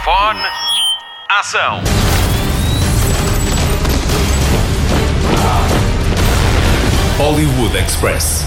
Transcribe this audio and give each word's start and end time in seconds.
Microfone. 0.00 0.40
Ação. 1.28 1.82
Hollywood 7.18 7.76
Express. 7.76 8.46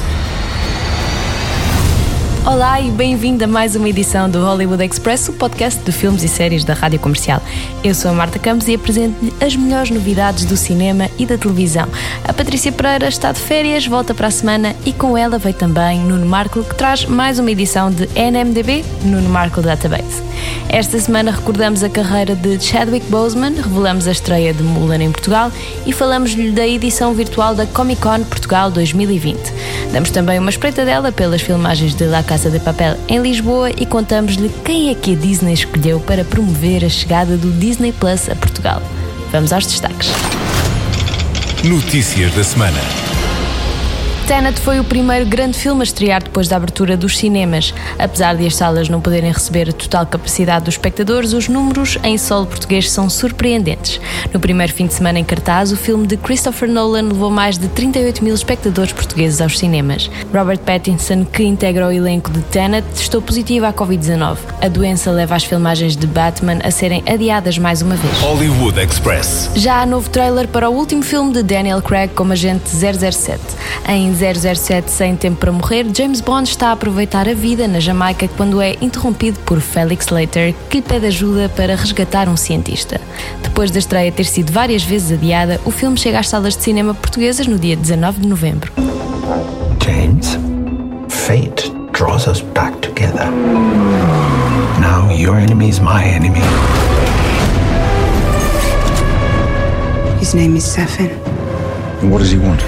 Olá 2.44 2.82
e 2.82 2.90
bem-vindo 2.90 3.44
a 3.44 3.48
mais 3.48 3.76
uma 3.76 3.88
edição 3.88 4.28
do 4.28 4.44
Hollywood 4.44 4.84
Express, 4.84 5.30
o 5.30 5.34
podcast 5.34 5.80
de 5.84 5.92
filmes 5.92 6.24
e 6.24 6.28
séries 6.28 6.64
da 6.64 6.74
Rádio 6.74 7.00
Comercial. 7.00 7.42
Eu 7.84 7.94
sou 7.94 8.10
a 8.10 8.14
Marta 8.16 8.40
Campos 8.40 8.68
e 8.68 8.74
apresento-lhe 8.74 9.32
as 9.40 9.56
melhores 9.56 9.92
novidades 9.92 10.46
do 10.46 10.58
cinema 10.58 11.08
e 11.20 11.26
da 11.26 11.38
televisão. 11.38 11.88
A 12.28 12.34
Patrícia 12.34 12.72
Pereira 12.72 13.08
está 13.08 13.32
de 13.32 13.40
férias, 13.40 13.86
volta 13.86 14.16
para 14.16 14.28
a 14.28 14.32
semana 14.32 14.76
e 14.86 14.92
com 14.92 15.16
ela 15.16 15.38
veio 15.38 15.56
também 15.56 16.00
Nuno 16.00 16.26
Marco, 16.26 16.64
que 16.64 16.74
traz 16.74 17.06
mais 17.06 17.38
uma 17.38 17.52
edição 17.52 17.92
de 17.92 18.10
NMDB, 18.16 18.84
Nuno 19.04 19.30
Marco 19.30 19.62
Database. 19.62 20.33
Esta 20.70 21.00
semana 21.00 21.32
recordamos 21.32 21.84
a 21.84 21.90
carreira 21.90 22.36
de 22.36 22.60
Chadwick 22.60 23.06
Boseman, 23.08 23.54
revelamos 23.56 24.08
a 24.08 24.12
estreia 24.12 24.54
de 24.54 24.64
Mulan 24.64 25.04
em 25.04 25.12
Portugal 25.12 25.52
e 25.86 25.94
falamos-lhe 25.94 26.52
da 26.52 26.68
edição 26.68 27.14
virtual 27.14 27.54
da 27.54 27.66
Comic 27.68 28.02
Con 28.02 28.24
Portugal 28.24 28.72
2020. 28.72 29.40
Damos 29.92 30.10
também 30.10 30.40
uma 30.40 30.50
espreitadela 30.50 31.12
pelas 31.12 31.42
filmagens 31.42 31.94
de 31.94 32.06
La 32.06 32.24
Casa 32.24 32.50
de 32.50 32.60
Papel 32.60 32.98
em 33.08 33.22
Lisboa 33.22 33.70
e 33.70 33.86
contamos-lhe 33.86 34.50
quem 34.64 34.90
é 34.90 34.96
que 34.96 35.14
a 35.14 35.16
Disney 35.16 35.54
escolheu 35.54 36.00
para 36.00 36.24
promover 36.24 36.84
a 36.84 36.90
chegada 36.90 37.38
do 37.38 37.52
Disney 37.52 37.92
Plus 37.92 38.30
a 38.30 38.36
Portugal. 38.36 38.82
Vamos 39.32 39.54
aos 39.54 39.66
destaques. 39.66 40.10
Notícias 41.64 42.34
da 42.34 42.44
semana. 42.44 43.03
Tenet 44.34 44.60
foi 44.62 44.80
o 44.80 44.84
primeiro 44.84 45.28
grande 45.28 45.56
filme 45.56 45.82
a 45.82 45.84
estrear 45.84 46.24
depois 46.24 46.48
da 46.48 46.56
abertura 46.56 46.98
dos 46.98 47.20
cinemas. 47.20 47.72
Apesar 48.00 48.36
de 48.36 48.48
as 48.48 48.56
salas 48.56 48.90
não 48.90 49.00
poderem 49.00 49.32
receber 49.32 49.70
a 49.70 49.72
total 49.72 50.08
capacidade 50.08 50.66
dos 50.66 50.74
espectadores, 50.74 51.34
os 51.34 51.48
números 51.48 52.00
em 52.04 52.18
solo 52.18 52.48
português 52.48 52.90
são 52.90 53.12
surpreendentes. 53.12 54.02
No 54.34 54.40
primeiro 54.40 54.74
fim 54.74 54.88
de 54.88 54.96
semana 54.96 55.20
em 55.20 55.24
cartaz, 55.24 55.72
o 55.72 55.78
filme 55.78 56.08
de 56.08 56.18
Christopher 56.18 56.68
Nolan 56.68 57.10
levou 57.10 57.30
mais 57.30 57.60
de 57.60 57.68
38 57.68 58.24
mil 58.24 58.34
espectadores 58.34 58.92
portugueses 58.92 59.40
aos 59.40 59.60
cinemas. 59.60 60.10
Robert 60.34 60.62
Pattinson, 60.62 61.26
que 61.26 61.44
integra 61.44 61.88
o 61.88 61.92
elenco 61.92 62.32
de 62.32 62.42
Tenet, 62.42 62.88
testou 62.88 63.22
positivo 63.22 63.68
à 63.68 63.72
Covid-19. 63.72 64.38
A 64.60 64.68
doença 64.68 65.12
leva 65.12 65.36
as 65.36 65.44
filmagens 65.44 65.96
de 65.96 66.08
Batman 66.08 66.58
a 66.64 66.72
serem 66.72 67.04
adiadas 67.06 67.60
mais 67.60 67.84
uma 67.84 67.96
vez. 67.96 68.20
Hollywood 68.22 68.80
Express. 68.80 69.52
Já 69.54 69.84
há 69.84 69.86
novo 69.86 70.10
trailer 70.10 70.48
para 70.48 70.72
o 70.72 70.74
último 70.74 71.04
filme 71.04 71.32
de 71.32 71.44
Daniel 71.44 71.84
Craig 71.84 72.12
como 72.16 72.34
agente 72.34 72.68
007. 72.68 73.40
Em 73.88 74.23
007 74.24 74.90
Sem 74.90 75.18
Tempo 75.18 75.38
para 75.38 75.52
Morrer, 75.52 75.86
James 75.94 76.22
Bond 76.22 76.50
está 76.50 76.70
a 76.70 76.72
aproveitar 76.72 77.28
a 77.28 77.34
vida 77.34 77.68
na 77.68 77.82
Jamaica 77.82 78.30
quando 78.38 78.62
é 78.62 78.78
interrompido 78.80 79.38
por 79.40 79.60
Felix 79.60 80.08
Leiter, 80.08 80.56
que 80.70 80.78
lhe 80.78 80.82
pede 80.82 81.08
ajuda 81.08 81.50
para 81.50 81.76
resgatar 81.76 82.30
um 82.30 82.38
cientista. 82.38 83.02
Depois 83.42 83.70
da 83.70 83.80
estreia 83.80 84.12
ter 84.14 84.24
sido 84.24 84.54
várias 84.54 84.82
vezes 84.82 85.12
adiada, 85.12 85.60
o 85.66 85.72
filme 85.72 85.98
chega 85.98 86.20
às 86.20 86.30
salas 86.30 86.56
de 86.56 86.64
cinema 86.64 86.94
portuguesas 86.94 87.48
no 87.48 87.60
dia 87.60 87.76
19 87.76 88.22
de 88.22 88.28
novembro. 88.28 88.72
James, 89.84 90.38
fate 91.10 91.70
draws 91.92 92.26
us 92.26 92.42
back 92.54 92.78
together. 92.80 93.30
Now 94.80 95.12
your 95.12 95.36
enemy 95.38 95.68
is 95.68 95.80
my 95.80 96.02
enemy. 96.02 96.40
His 100.22 100.34
name 100.34 100.56
is 100.56 100.64
Safin. 100.64 101.12
And 102.02 102.10
what 102.10 102.20
does 102.20 102.32
he 102.32 102.38
want? 102.38 102.62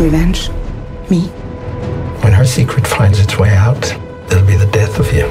Revenge? 0.00 0.50
Me? 1.08 1.28
When 2.22 2.32
her 2.32 2.44
secret 2.44 2.84
finds 2.84 3.20
its 3.20 3.38
way 3.38 3.50
out, 3.50 3.92
it'll 4.26 4.44
be 4.44 4.56
the 4.56 4.68
death 4.72 4.98
of 4.98 5.06
you. 5.12 5.26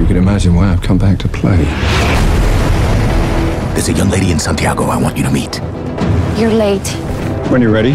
You 0.00 0.06
can 0.06 0.16
imagine 0.16 0.54
why 0.54 0.72
I've 0.72 0.80
come 0.80 0.96
back 0.96 1.18
to 1.18 1.28
play. 1.28 1.58
There's 3.74 3.90
a 3.90 3.92
young 3.92 4.08
lady 4.08 4.32
in 4.32 4.38
Santiago 4.38 4.84
I 4.84 4.96
want 4.96 5.18
you 5.18 5.24
to 5.24 5.30
meet. 5.30 5.58
You're 6.38 6.50
late. 6.50 6.88
When 7.50 7.60
you're 7.60 7.70
ready. 7.70 7.92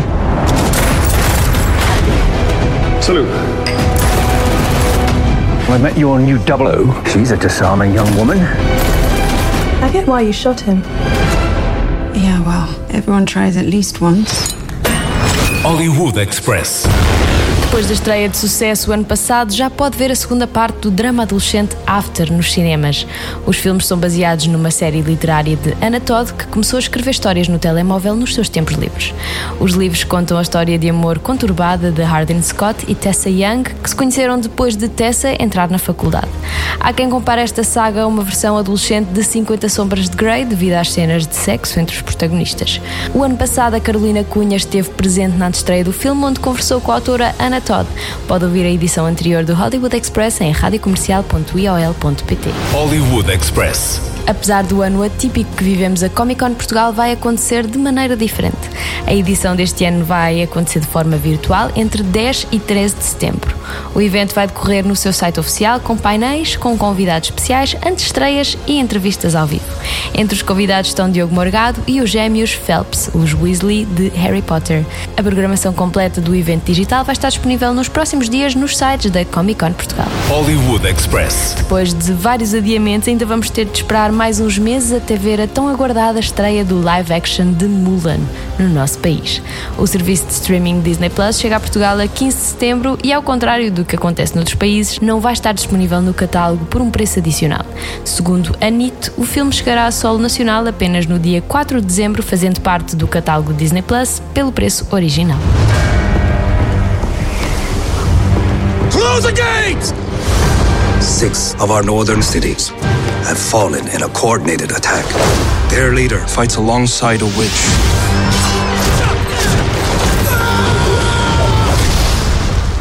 Salute. 3.02 3.28
I 5.70 5.80
met 5.82 5.98
your 5.98 6.20
new 6.20 6.38
double 6.46 6.68
O. 6.68 7.04
She's 7.06 7.32
a 7.32 7.38
disarming 7.38 7.92
young 7.92 8.16
woman. 8.16 8.38
I 8.38 9.90
get 9.92 10.08
why 10.08 10.22
you 10.22 10.32
shot 10.32 10.60
him. 10.60 10.84
Yeah, 12.18 12.42
well, 12.42 12.68
everyone 12.90 13.28
tries 13.28 13.58
at 13.58 13.68
least 13.68 14.02
once. 14.02 14.52
Hollywood 15.62 16.18
Express. 16.18 16.88
Depois 17.68 17.86
da 17.86 17.94
estreia 17.94 18.30
de 18.30 18.38
sucesso 18.38 18.94
ano 18.94 19.04
passado, 19.04 19.54
já 19.54 19.70
pode 19.70 19.98
ver 19.98 20.10
a 20.10 20.16
segunda 20.16 20.48
parte 20.48 20.80
do 20.80 20.90
drama 20.90 21.24
adolescente 21.24 21.76
After 21.86 22.32
nos 22.32 22.54
cinemas. 22.54 23.06
Os 23.46 23.58
filmes 23.58 23.86
são 23.86 23.98
baseados 23.98 24.48
numa 24.48 24.72
série 24.72 25.02
literária 25.02 25.58
de 25.58 25.76
Anna 25.86 26.00
Todd, 26.00 26.34
que 26.34 26.48
começou 26.48 26.78
a 26.78 26.80
escrever 26.80 27.12
histórias 27.12 27.50
no 27.50 27.60
telemóvel 27.60 28.16
nos 28.16 28.34
seus 28.34 28.48
tempos 28.48 28.76
livres. 28.76 29.14
Os 29.60 29.74
livros 29.74 30.06
contam 30.06 30.38
a 30.38 30.42
história 30.42 30.80
de 30.80 30.90
amor 30.90 31.20
conturbada 31.20 31.92
de 31.92 32.02
Hardin 32.02 32.42
Scott 32.42 32.86
e 32.88 32.96
Tessa 32.96 33.30
Young, 33.30 33.64
que 33.64 33.90
se 33.90 33.96
conheceram 33.96 34.40
depois 34.40 34.78
de 34.78 34.88
Tessa 34.88 35.36
entrar 35.38 35.70
na 35.70 35.78
faculdade. 35.78 36.30
Há 36.80 36.94
quem 36.94 37.10
compare 37.10 37.42
esta 37.42 37.66
saga 37.66 38.04
a 38.04 38.08
uma 38.08 38.24
versão 38.24 38.58
adolescente 38.58 39.10
de 39.10 39.24
50 39.24 39.68
Sombras 39.68 40.10
de 40.10 40.16
Grey, 40.16 40.46
devido 40.46 40.76
às 40.76 40.92
cenas 40.94 41.28
de 41.28 41.36
sexo 41.36 41.80
entre 41.82 41.98
os 41.98 42.02
protagonistas. 42.02 42.80
O 43.14 43.24
ano 43.24 43.36
passado, 43.36 43.74
a 43.74 43.80
Carolina 43.80 44.24
Cunha 44.24 44.56
esteve 44.56 44.90
presente 44.92 45.36
na 45.36 45.50
estreia 45.50 45.84
do 45.84 45.92
filme, 45.92 46.24
onde 46.24 46.40
conversou 46.40 46.80
com 46.80 46.94
a 46.94 46.96
autora 46.96 47.36
Anna 47.58 47.62
Todd. 47.62 47.88
Pode 48.28 48.46
ouvir 48.46 48.66
a 48.66 48.70
edição 48.70 49.06
anterior 49.06 49.44
do 49.44 49.54
Hollywood 49.54 49.96
Express 49.96 50.42
em 50.42 50.52
radiocomercial.iol.pt. 50.52 52.50
Hollywood 52.72 53.32
Express. 53.32 54.17
Apesar 54.28 54.64
do 54.64 54.82
ano 54.82 55.02
atípico 55.04 55.50
que 55.56 55.64
vivemos, 55.64 56.04
a 56.04 56.10
Comic 56.10 56.42
Con 56.42 56.54
Portugal 56.54 56.92
vai 56.92 57.14
acontecer 57.14 57.66
de 57.66 57.78
maneira 57.78 58.18
diferente. 58.18 58.58
A 59.06 59.14
edição 59.14 59.56
deste 59.56 59.86
ano 59.86 60.04
vai 60.04 60.44
acontecer 60.44 60.82
de 60.82 60.88
forma 60.88 61.16
virtual 61.16 61.72
entre 61.78 62.04
10 62.04 62.48
e 62.52 62.60
13 62.60 62.96
de 62.96 63.04
setembro. 63.06 63.56
O 63.96 64.02
evento 64.02 64.36
vai 64.36 64.48
decorrer 64.48 64.86
no 64.86 64.96
seu 64.96 65.14
site 65.14 65.40
oficial 65.40 65.80
com 65.80 65.98
painéis, 65.98 66.56
com 66.56 66.78
convidados 66.78 67.30
especiais, 67.30 67.76
antestreias 67.86 68.58
e 68.68 68.80
entrevistas 68.80 69.34
ao 69.34 69.48
vivo. 69.48 69.66
Entre 70.14 70.36
os 70.36 70.42
convidados 70.42 70.90
estão 70.90 71.10
Diogo 71.10 71.34
Morgado 71.34 71.82
e 71.88 72.02
os 72.02 72.10
gêmeos 72.10 72.52
Phelps, 72.52 73.10
os 73.14 73.34
Weasley 73.34 73.86
de 73.86 74.10
Harry 74.10 74.42
Potter. 74.42 74.86
A 75.16 75.24
programação 75.24 75.74
completa 75.74 76.20
do 76.20 76.36
evento 76.36 76.66
digital 76.66 77.04
vai 77.04 77.14
estar 77.14 77.30
disponível 77.30 77.74
nos 77.74 77.88
próximos 77.88 78.30
dias 78.30 78.56
nos 78.56 78.78
sites 78.78 79.10
da 79.10 79.24
Comic 79.26 79.60
Con 79.60 79.74
Portugal. 79.74 80.08
Hollywood 80.28 80.86
Express. 80.86 81.56
Depois 81.58 81.94
de 81.94 82.12
vários 82.14 82.54
adiamentos, 82.54 83.08
ainda 83.08 83.26
vamos 83.26 83.50
ter 83.50 83.66
de 83.66 83.78
esperar 83.78 84.12
mais 84.18 84.40
uns 84.40 84.58
meses 84.58 84.92
até 84.92 85.16
ver 85.16 85.40
a 85.40 85.46
tão 85.46 85.68
aguardada 85.68 86.20
estreia 86.20 86.66
do 86.66 86.82
live 86.82 87.14
action 87.14 87.52
de 87.52 87.66
Mulan 87.66 88.18
no 88.58 88.68
nosso 88.68 88.98
país. 88.98 89.44
O 89.78 89.86
serviço 89.86 90.26
de 90.26 90.34
streaming 90.34 90.82
Disney 90.82 91.12
Plus 91.12 91.40
chega 91.40 91.58
a 91.58 91.60
Portugal 91.60 92.00
a 92.00 92.08
15 92.08 92.36
de 92.36 92.44
setembro 92.44 92.98
e, 93.04 93.14
ao 93.14 93.22
contrário 93.22 93.72
do 93.72 93.86
que 93.86 93.96
acontece 93.96 94.36
noutros 94.36 94.56
países, 94.56 95.00
não 95.00 95.20
vai 95.20 95.34
estar 95.34 95.52
disponível 95.52 96.02
no 96.02 96.16
catálogo 96.16 96.66
por 96.66 96.82
um 96.82 96.90
preço 96.90 97.20
adicional. 97.20 97.64
Segundo 98.04 98.58
a 98.60 98.72
NIT, 98.72 99.12
o 99.18 99.24
filme 99.24 99.54
chegará 99.54 99.86
a 99.86 99.92
solo 99.92 100.18
nacional 100.18 100.66
apenas 100.66 101.06
no 101.06 101.20
dia 101.20 101.40
4 101.40 101.80
de 101.80 101.86
dezembro, 101.86 102.24
fazendo 102.24 102.60
parte 102.60 102.96
do 102.96 103.08
catálogo 103.08 103.54
Disney 103.54 103.84
Plus 103.84 104.20
pelo 104.34 104.52
preço 104.52 104.88
original. 104.90 105.38
Close 108.90 109.22
the 109.22 109.32
gates! 109.32 110.07
Six 111.02 111.54
of 111.62 111.72
our 111.72 111.84
northern 111.84 112.22
cities 112.22 112.70
have 113.28 113.38
fallen 113.38 113.88
in 113.90 114.04
a 114.04 114.10
coordinated 114.10 114.72
attack. 114.72 115.06
Their 115.70 115.94
leader 115.94 116.20
fights 116.28 116.56
alongside 116.58 117.22
a 117.22 117.26
witch. 117.26 117.62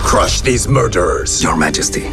Crush 0.03 0.41
these 0.41 0.67
murderers, 0.69 1.43
Your 1.43 1.57
Majesty. 1.57 2.07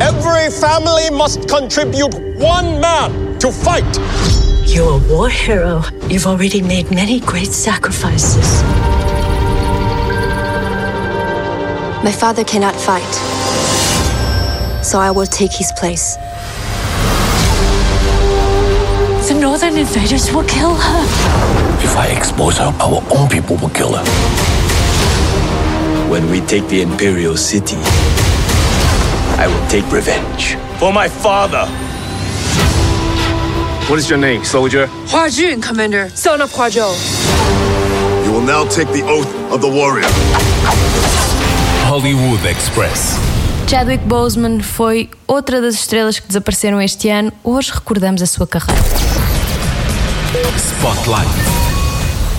Every 0.00 0.50
family 0.50 1.10
must 1.10 1.48
contribute 1.48 2.14
one 2.38 2.80
man 2.80 3.38
to 3.38 3.50
fight. 3.50 3.98
You're 4.66 5.00
a 5.00 5.08
war 5.08 5.28
hero. 5.28 5.82
You've 6.08 6.26
already 6.26 6.62
made 6.62 6.90
many 6.90 7.20
great 7.20 7.52
sacrifices. 7.52 8.62
My 12.08 12.12
father 12.12 12.42
cannot 12.42 12.74
fight, 12.74 13.14
so 14.82 14.98
I 14.98 15.10
will 15.10 15.26
take 15.26 15.52
his 15.52 15.70
place. 15.72 16.16
The 19.28 19.38
northern 19.38 19.76
invaders 19.76 20.32
will 20.32 20.44
kill 20.44 20.74
her. 20.74 21.02
If 21.84 21.94
I 21.98 22.06
expose 22.06 22.56
her, 22.56 22.72
our 22.80 23.02
own 23.14 23.28
people 23.28 23.56
will 23.58 23.68
kill 23.68 23.92
her. 23.92 24.04
When 26.08 26.30
we 26.30 26.40
take 26.40 26.66
the 26.68 26.80
Imperial 26.80 27.36
City, 27.36 27.76
I 29.36 29.46
will 29.46 29.68
take 29.68 29.84
revenge 29.92 30.56
for 30.78 30.94
my 30.94 31.08
father. 31.08 31.66
What 33.90 33.98
is 33.98 34.08
your 34.08 34.18
name, 34.18 34.44
soldier? 34.44 34.86
Hua 35.10 35.28
Jun, 35.28 35.60
Commander, 35.60 36.08
son 36.14 36.40
of 36.40 36.50
Hua 36.52 36.70
Zhou. 36.70 36.88
You 38.24 38.32
will 38.32 38.46
now 38.46 38.64
take 38.66 38.88
the 38.88 39.02
oath 39.02 39.52
of 39.52 39.60
the 39.60 39.68
warrior. 39.68 40.08
Hollywood 41.98 42.46
Express. 42.46 43.16
Chadwick 43.66 44.04
Boseman 44.04 44.60
foi 44.60 45.10
outra 45.26 45.60
das 45.60 45.74
estrelas 45.74 46.20
que 46.20 46.28
desapareceram 46.28 46.80
este 46.80 47.08
ano. 47.08 47.32
Hoje 47.42 47.72
recordamos 47.74 48.22
a 48.22 48.26
sua 48.26 48.46
carreira. 48.46 48.80
Spotlight. 50.56 51.28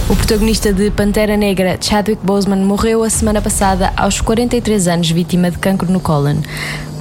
O 0.09 0.15
protagonista 0.15 0.71
de 0.71 0.89
Pantera 0.91 1.35
Negra, 1.35 1.77
Chadwick 1.77 2.25
Boseman, 2.25 2.63
morreu 2.63 3.03
a 3.03 3.09
semana 3.09 3.41
passada 3.41 3.91
aos 3.97 4.21
43 4.21 4.87
anos, 4.87 5.11
vítima 5.11 5.51
de 5.51 5.57
cancro 5.57 5.91
no 5.91 5.99
cólon. 5.99 6.37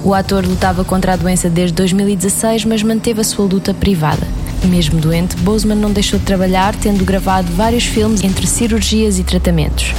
O 0.03 0.13
ator 0.13 0.45
lutava 0.45 0.83
contra 0.83 1.13
a 1.13 1.15
doença 1.15 1.49
desde 1.49 1.75
2016, 1.75 2.65
mas 2.65 2.83
manteve 2.83 3.21
a 3.21 3.23
sua 3.23 3.45
luta 3.45 3.73
privada. 3.73 4.27
Mesmo 4.63 4.99
doente, 4.99 5.35
Boseman 5.37 5.75
não 5.75 5.91
deixou 5.91 6.19
de 6.19 6.25
trabalhar, 6.25 6.75
tendo 6.75 7.05
gravado 7.05 7.51
vários 7.53 7.85
filmes 7.85 8.23
entre 8.23 8.45
cirurgias 8.45 9.17
e 9.17 9.23
tratamentos. 9.23 9.93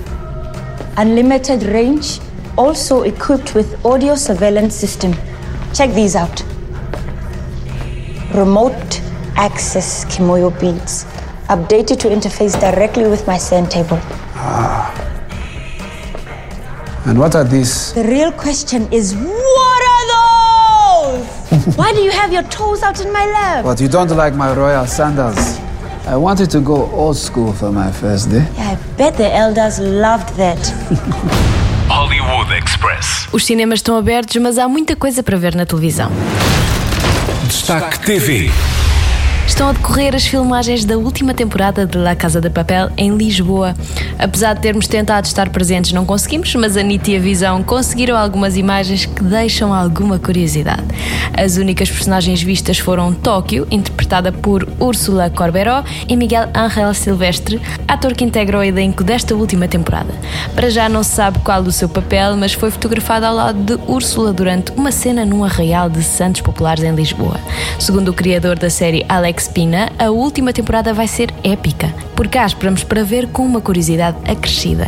Unlimited 0.97 1.63
range, 1.63 2.19
also 2.57 3.03
equipped 3.03 3.53
with 3.55 3.85
audio 3.85 4.15
surveillance 4.15 4.75
system. 4.75 5.13
Check 5.73 5.93
these 5.93 6.15
out. 6.15 6.43
Remote 8.33 9.01
access 9.35 10.05
Kimoyo 10.05 10.51
beats. 10.59 11.03
Updated 11.47 11.99
to 11.99 12.09
interface 12.09 12.59
directly 12.59 13.07
with 13.07 13.27
my 13.27 13.37
send 13.37 13.69
table. 13.69 13.99
Ah. 14.33 14.91
And 17.05 17.19
what 17.19 17.35
are 17.35 17.43
these? 17.43 17.93
The 17.93 18.03
real 18.03 18.31
question 18.31 18.91
is 18.91 19.13
what 19.15 19.81
are 19.93 20.05
those? 21.13 21.75
Why 21.77 21.93
do 21.93 22.01
you 22.01 22.11
have 22.11 22.33
your 22.33 22.43
toes 22.43 22.81
out 22.81 22.99
in 22.99 23.13
my 23.13 23.25
lap? 23.25 23.63
But 23.63 23.79
you 23.79 23.87
don't 23.87 24.09
like 24.09 24.33
my 24.33 24.55
royal 24.55 24.87
sandals. 24.87 25.59
I 26.07 26.15
wanted 26.15 26.49
to 26.51 26.61
go 26.61 26.89
old 26.91 27.17
school 27.17 27.53
for 27.53 27.71
my 27.71 27.91
first 27.91 28.29
day. 28.29 28.47
Yeah, 28.55 28.77
I 28.77 28.97
bet 28.97 29.17
the 29.17 29.31
elders 29.33 29.79
loved 29.79 30.35
that. 30.35 31.51
Express. 32.75 33.27
Os 33.31 33.45
cinemas 33.45 33.79
estão 33.79 33.97
abertos, 33.97 34.35
mas 34.41 34.57
há 34.57 34.67
muita 34.67 34.95
coisa 34.95 35.23
para 35.23 35.37
ver 35.37 35.55
na 35.55 35.65
televisão. 35.65 36.11
Destaque 37.47 37.99
TV. 37.99 38.51
Estão 39.55 39.69
a 39.69 39.71
decorrer 39.71 40.13
as 40.13 40.27
filmagens 40.27 40.83
da 40.83 40.97
última 40.97 41.33
temporada 41.33 41.85
de 41.85 41.97
La 41.97 42.13
Casa 42.13 42.41
de 42.41 42.49
Papel 42.49 42.89
em 42.97 43.15
Lisboa. 43.15 43.73
Apesar 44.19 44.53
de 44.53 44.59
termos 44.59 44.85
tentado 44.85 45.27
estar 45.27 45.47
presentes, 45.47 45.93
não 45.93 46.05
conseguimos, 46.05 46.53
mas 46.55 46.75
a 46.75 46.83
Niti 46.83 47.11
e 47.11 47.15
a 47.15 47.19
Visão 47.21 47.63
conseguiram 47.63 48.17
algumas 48.17 48.57
imagens 48.57 49.05
que 49.05 49.23
deixam 49.23 49.73
alguma 49.73 50.19
curiosidade. 50.19 50.83
As 51.37 51.55
únicas 51.55 51.89
personagens 51.89 52.43
vistas 52.43 52.79
foram 52.79 53.13
Tóquio, 53.13 53.65
interpretada 53.71 54.29
por 54.29 54.67
Úrsula 54.77 55.29
Corberó, 55.29 55.85
e 56.05 56.17
Miguel 56.17 56.49
Ángel 56.53 56.93
Silvestre, 56.93 57.61
ator 57.87 58.13
que 58.13 58.25
integra 58.25 58.59
o 58.59 58.63
elenco 58.63 59.05
desta 59.05 59.35
última 59.35 59.69
temporada. 59.69 60.13
Para 60.53 60.69
já 60.69 60.89
não 60.89 61.01
se 61.01 61.11
sabe 61.11 61.39
qual 61.39 61.61
o 61.61 61.71
seu 61.71 61.87
papel, 61.87 62.35
mas 62.35 62.51
foi 62.51 62.69
fotografado 62.71 63.25
ao 63.25 63.33
lado 63.33 63.59
de 63.63 63.81
Úrsula 63.89 64.33
durante 64.33 64.73
uma 64.73 64.91
cena 64.91 65.25
num 65.25 65.45
arraial 65.45 65.89
de 65.89 66.03
santos 66.03 66.41
populares 66.41 66.83
em 66.83 66.93
Lisboa. 66.93 67.39
Segundo 67.79 68.09
o 68.09 68.13
criador 68.13 68.59
da 68.59 68.69
série 68.69 69.05
Alex 69.07 69.44
Pina, 69.47 69.91
a 69.97 70.09
última 70.09 70.51
temporada 70.53 70.93
vai 70.93 71.07
ser 71.07 71.33
épica. 71.43 71.93
Por 72.15 72.27
cá 72.27 72.45
esperamos 72.45 72.83
para 72.83 73.03
ver 73.03 73.27
com 73.27 73.45
uma 73.45 73.61
curiosidade 73.61 74.17
acrescida. 74.29 74.87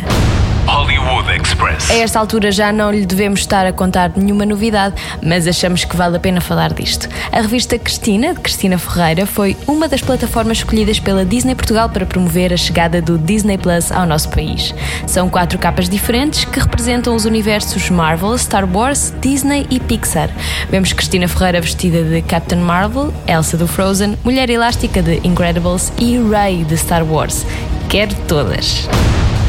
Express. 1.40 1.90
A 1.90 1.94
esta 1.94 2.18
altura 2.18 2.52
já 2.52 2.72
não 2.72 2.90
lhe 2.90 3.06
devemos 3.06 3.40
estar 3.40 3.66
a 3.66 3.72
contar 3.72 4.12
nenhuma 4.16 4.44
novidade, 4.44 4.94
mas 5.22 5.46
achamos 5.46 5.84
que 5.84 5.96
vale 5.96 6.16
a 6.16 6.20
pena 6.20 6.40
falar 6.40 6.72
disto. 6.72 7.08
A 7.32 7.40
revista 7.40 7.78
Cristina, 7.78 8.34
de 8.34 8.40
Cristina 8.40 8.78
Ferreira, 8.78 9.26
foi 9.26 9.56
uma 9.66 9.88
das 9.88 10.00
plataformas 10.00 10.58
escolhidas 10.58 10.98
pela 10.98 11.24
Disney 11.24 11.54
Portugal 11.54 11.88
para 11.88 12.06
promover 12.06 12.52
a 12.52 12.56
chegada 12.56 13.00
do 13.00 13.18
Disney 13.18 13.58
Plus 13.58 13.90
ao 13.92 14.06
nosso 14.06 14.28
país. 14.30 14.74
São 15.06 15.28
quatro 15.28 15.58
capas 15.58 15.88
diferentes 15.88 16.44
que 16.44 16.60
representam 16.60 17.14
os 17.14 17.24
universos 17.24 17.90
Marvel, 17.90 18.36
Star 18.38 18.68
Wars, 18.70 19.12
Disney 19.20 19.66
e 19.70 19.80
Pixar. 19.80 20.30
Vemos 20.70 20.92
Cristina 20.92 21.28
Ferreira 21.28 21.60
vestida 21.60 22.02
de 22.02 22.22
Captain 22.22 22.60
Marvel, 22.60 23.12
Elsa 23.26 23.56
do 23.56 23.66
Frozen, 23.66 24.18
Mulher 24.24 24.50
Elástica 24.50 25.02
de 25.02 25.20
Incredibles 25.24 25.92
e 25.98 26.18
Rey 26.18 26.64
de 26.64 26.76
Star 26.76 27.04
Wars. 27.04 27.46
Quero 27.88 28.14
todas. 28.26 28.88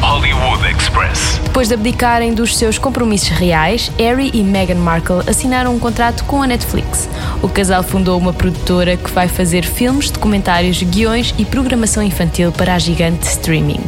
Hollywood 0.00 0.59
Express. 0.90 1.40
Depois 1.44 1.68
de 1.68 1.74
abdicarem 1.74 2.34
dos 2.34 2.56
seus 2.56 2.78
compromissos 2.78 3.28
reais, 3.28 3.90
Harry 3.98 4.30
e 4.34 4.42
Meghan 4.42 4.76
Markle 4.76 5.22
assinaram 5.26 5.74
um 5.74 5.78
contrato 5.78 6.24
com 6.24 6.42
a 6.42 6.46
Netflix. 6.46 7.08
O 7.42 7.48
casal 7.48 7.82
fundou 7.82 8.18
uma 8.18 8.32
produtora 8.32 8.96
que 8.96 9.10
vai 9.10 9.28
fazer 9.28 9.64
filmes, 9.64 10.10
documentários, 10.10 10.82
guiões 10.82 11.34
e 11.38 11.44
programação 11.44 12.02
infantil 12.02 12.52
para 12.52 12.74
a 12.74 12.78
gigante 12.78 13.26
streaming. 13.26 13.80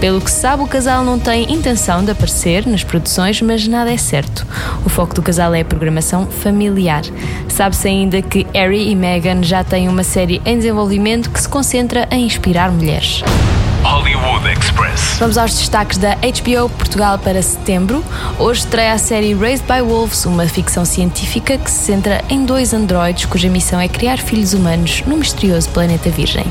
Pelo 0.00 0.20
que 0.20 0.30
se 0.30 0.40
sabe, 0.40 0.62
o 0.62 0.66
casal 0.66 1.04
não 1.04 1.18
tem 1.18 1.52
intenção 1.52 2.04
de 2.04 2.10
aparecer 2.10 2.66
nas 2.66 2.84
produções, 2.84 3.40
mas 3.40 3.66
nada 3.66 3.92
é 3.92 3.98
certo. 3.98 4.46
O 4.84 4.88
foco 4.88 5.14
do 5.14 5.22
casal 5.22 5.54
é 5.54 5.60
a 5.60 5.64
programação 5.64 6.26
familiar. 6.26 7.02
Sabe-se 7.48 7.88
ainda 7.88 8.20
que 8.22 8.46
Harry 8.52 8.90
e 8.90 8.94
Meghan 8.94 9.42
já 9.42 9.64
têm 9.64 9.88
uma 9.88 10.04
série 10.04 10.40
em 10.44 10.56
desenvolvimento 10.56 11.30
que 11.30 11.40
se 11.40 11.48
concentra 11.48 12.06
em 12.10 12.26
inspirar 12.26 12.70
mulheres. 12.70 13.22
Hollywood 13.86 14.44
Express. 14.48 15.16
Vamos 15.20 15.38
aos 15.38 15.54
destaques 15.54 15.96
da 15.96 16.16
HBO 16.16 16.68
Portugal 16.70 17.20
para 17.20 17.40
setembro. 17.40 18.04
Hoje 18.36 18.60
estreia 18.60 18.92
a 18.92 18.98
série 18.98 19.32
Raised 19.32 19.64
by 19.64 19.80
Wolves, 19.80 20.26
uma 20.26 20.44
ficção 20.48 20.84
científica 20.84 21.56
que 21.56 21.70
se 21.70 21.84
centra 21.84 22.24
em 22.28 22.44
dois 22.44 22.74
androides 22.74 23.26
cuja 23.26 23.48
missão 23.48 23.78
é 23.78 23.86
criar 23.86 24.18
filhos 24.18 24.54
humanos 24.54 25.04
no 25.06 25.16
misterioso 25.16 25.68
planeta 25.70 26.10
Virgem. 26.10 26.44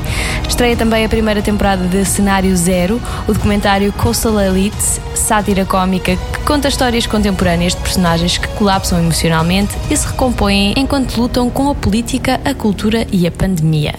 Estreia 0.48 0.74
também 0.78 1.04
a 1.04 1.10
primeira 1.10 1.42
temporada 1.42 1.86
de 1.86 2.06
Cenário 2.06 2.56
Zero, 2.56 3.02
o 3.28 3.34
documentário 3.34 3.92
Coastal 3.92 4.40
Elites, 4.40 4.98
sátira 5.14 5.66
cómica 5.66 6.16
que 6.16 6.38
conta 6.46 6.68
histórias 6.68 7.06
contemporâneas 7.06 7.74
de 7.74 7.82
personagens 7.82 8.38
que 8.38 8.48
colapsam 8.48 8.98
emocionalmente 8.98 9.76
e 9.90 9.96
se 9.96 10.06
recompõem 10.06 10.72
enquanto 10.74 11.20
lutam 11.20 11.50
com 11.50 11.68
a 11.68 11.74
política, 11.74 12.40
a 12.46 12.54
cultura 12.54 13.06
e 13.12 13.26
a 13.26 13.30
pandemia. 13.30 13.94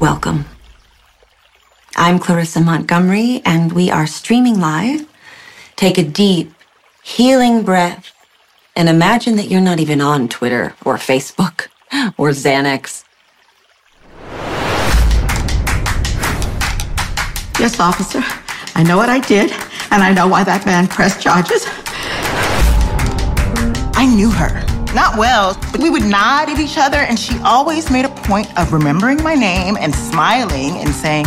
Welcome. 0.00 0.59
I'm 2.02 2.18
Clarissa 2.18 2.62
Montgomery, 2.62 3.42
and 3.44 3.72
we 3.72 3.90
are 3.90 4.06
streaming 4.06 4.58
live. 4.58 5.06
Take 5.76 5.98
a 5.98 6.02
deep, 6.02 6.50
healing 7.02 7.62
breath 7.62 8.10
and 8.74 8.88
imagine 8.88 9.36
that 9.36 9.50
you're 9.50 9.60
not 9.60 9.80
even 9.80 10.00
on 10.00 10.26
Twitter 10.26 10.74
or 10.86 10.96
Facebook 10.96 11.66
or 12.16 12.30
Xanax. 12.30 13.04
Yes, 17.60 17.78
officer. 17.78 18.22
I 18.74 18.82
know 18.82 18.96
what 18.96 19.10
I 19.10 19.20
did, 19.20 19.52
and 19.90 20.02
I 20.02 20.14
know 20.14 20.26
why 20.26 20.42
that 20.42 20.64
man 20.64 20.88
pressed 20.88 21.20
charges. 21.20 21.66
I 23.94 24.06
knew 24.06 24.30
her. 24.30 24.64
Not 24.94 25.18
well, 25.18 25.54
but 25.70 25.82
we 25.82 25.90
would 25.90 26.06
nod 26.06 26.48
at 26.48 26.58
each 26.58 26.78
other, 26.78 26.96
and 26.96 27.18
she 27.18 27.38
always 27.40 27.90
made 27.90 28.06
a 28.06 28.08
point 28.08 28.58
of 28.58 28.72
remembering 28.72 29.22
my 29.22 29.34
name 29.34 29.76
and 29.78 29.94
smiling 29.94 30.78
and 30.78 30.94
saying, 30.94 31.26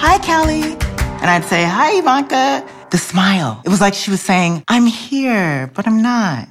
Hi, 0.00 0.18
Callie. 0.18 0.74
And 1.20 1.28
I'd 1.28 1.44
say, 1.44 1.64
Hi, 1.64 1.98
Ivanka. 1.98 2.64
The 2.90 2.98
smile. 2.98 3.60
It 3.64 3.68
was 3.68 3.80
like 3.80 3.94
she 3.94 4.10
was 4.10 4.20
saying, 4.20 4.62
I'm 4.68 4.86
here, 4.86 5.70
but 5.74 5.86
I'm 5.86 6.00
not. 6.00 6.48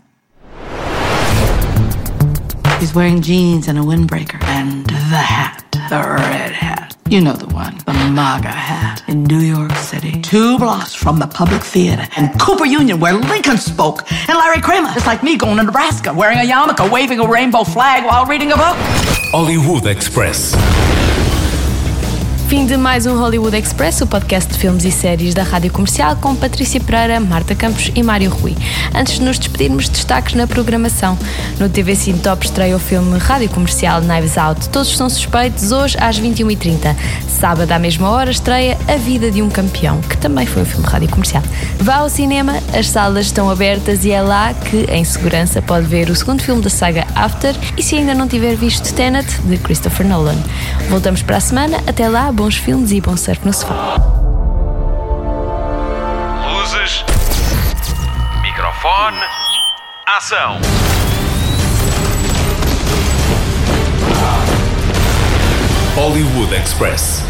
He's 2.79 2.93
wearing 2.93 3.21
jeans 3.21 3.67
and 3.67 3.79
a 3.79 3.81
windbreaker 3.81 4.43
and 4.43 4.85
the 4.85 5.17
hat. 5.17 5.63
The 5.89 5.95
red 5.95 6.51
hat. 6.51 6.95
You 7.09 7.21
know 7.21 7.31
the 7.33 7.47
one, 7.47 7.77
the 7.85 7.93
MAGA 7.93 8.49
hat 8.49 9.01
in 9.07 9.23
New 9.23 9.39
York 9.39 9.71
City. 9.77 10.21
Two 10.21 10.57
blocks 10.59 10.93
from 10.93 11.17
the 11.19 11.27
public 11.27 11.63
theater 11.63 12.05
and 12.17 12.37
Cooper 12.39 12.65
Union, 12.65 12.99
where 12.99 13.13
Lincoln 13.13 13.57
spoke. 13.57 14.03
And 14.27 14.37
Larry 14.37 14.59
Kramer. 14.61 14.89
It's 14.91 15.07
like 15.07 15.23
me 15.23 15.37
going 15.37 15.55
to 15.57 15.63
Nebraska, 15.63 16.13
wearing 16.13 16.37
a 16.39 16.41
yarmulke, 16.41 16.91
waving 16.91 17.19
a 17.19 17.27
rainbow 17.27 17.63
flag 17.63 18.03
while 18.03 18.25
reading 18.25 18.51
a 18.51 18.57
book. 18.57 18.75
Hollywood 19.31 19.87
Express. 19.87 20.53
Fim 22.47 22.65
de 22.65 22.77
mais 22.77 23.05
um 23.05 23.19
Hollywood 23.19 23.57
Express, 23.57 23.99
o 23.99 24.07
podcast 24.07 24.53
de 24.53 24.57
filmes 24.57 24.85
e 24.85 24.91
séries 24.91 25.33
da 25.33 25.43
Rádio 25.43 25.69
Comercial 25.69 26.15
com 26.15 26.33
Patrícia 26.33 26.79
Pereira, 26.79 27.19
Marta 27.19 27.53
Campos 27.53 27.91
e 27.93 28.01
Mário 28.01 28.29
Rui. 28.29 28.55
Antes 28.95 29.15
de 29.15 29.21
nos 29.21 29.37
despedirmos, 29.37 29.89
destaques 29.89 30.33
na 30.33 30.47
programação. 30.47 31.19
No 31.59 31.67
TV 31.67 31.93
Cine 31.93 32.19
Top 32.19 32.45
estreia 32.45 32.73
o 32.73 32.79
filme 32.79 33.17
Rádio 33.17 33.49
Comercial 33.49 33.99
Knives 34.01 34.37
Out. 34.37 34.69
Todos 34.69 34.95
são 34.95 35.09
suspeitos 35.09 35.73
hoje 35.73 35.97
às 35.99 36.17
21h30. 36.21 36.95
Sábado 37.27 37.69
à 37.69 37.77
mesma 37.77 38.09
hora 38.09 38.31
estreia 38.31 38.77
A 38.87 38.95
Vida 38.95 39.29
de 39.29 39.41
um 39.41 39.49
Campeão, 39.49 39.99
que 39.99 40.17
também 40.17 40.45
foi 40.45 40.61
um 40.61 40.65
filme 40.65 40.87
Rádio 40.87 41.09
Comercial. 41.09 41.43
Vá 41.81 41.97
ao 41.97 42.09
cinema, 42.09 42.53
as 42.73 42.89
salas 42.89 43.25
estão 43.25 43.49
abertas 43.49 44.05
e 44.05 44.11
é 44.11 44.21
lá 44.21 44.53
que, 44.53 44.85
em 44.89 45.03
segurança, 45.03 45.61
pode 45.61 45.85
ver 45.85 46.09
o 46.09 46.15
segundo 46.15 46.41
filme 46.41 46.61
da 46.61 46.69
saga 46.69 47.05
After 47.13 47.53
e 47.75 47.83
se 47.83 47.97
ainda 47.97 48.15
não 48.15 48.25
tiver 48.25 48.55
visto 48.55 48.93
Tenet, 48.93 49.27
de 49.41 49.57
Christopher 49.57 50.07
Nolan. 50.07 50.37
Voltamos 50.89 51.21
para 51.21 51.37
a 51.37 51.39
semana. 51.39 51.77
Até 51.85 52.07
lá, 52.07 52.31
bons 52.31 52.57
filmes 52.57 52.91
e 52.91 53.01
bom 53.01 53.17
surf 53.17 53.45
no 53.45 53.53
sofá. 53.53 53.97
Luzes. 56.49 57.03
Microfone. 58.41 59.17
Ação. 60.05 60.59
Hollywood 65.95 66.53
Express. 66.53 67.26